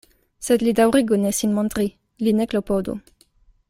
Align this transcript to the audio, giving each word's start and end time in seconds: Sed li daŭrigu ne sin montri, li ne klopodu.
Sed 0.45 0.63
li 0.67 0.73
daŭrigu 0.79 1.19
ne 1.25 1.33
sin 1.41 1.55
montri, 1.59 1.87
li 2.25 2.37
ne 2.41 2.49
klopodu. 2.55 3.01